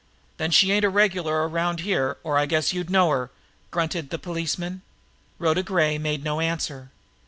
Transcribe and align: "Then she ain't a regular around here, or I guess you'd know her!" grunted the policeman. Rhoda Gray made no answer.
"Then 0.37 0.49
she 0.49 0.71
ain't 0.71 0.83
a 0.83 0.89
regular 0.89 1.47
around 1.47 1.81
here, 1.81 2.17
or 2.23 2.35
I 2.35 2.47
guess 2.47 2.73
you'd 2.73 2.89
know 2.89 3.11
her!" 3.11 3.29
grunted 3.69 4.09
the 4.09 4.17
policeman. 4.17 4.81
Rhoda 5.37 5.61
Gray 5.61 5.99
made 5.99 6.23
no 6.23 6.39
answer. 6.39 6.89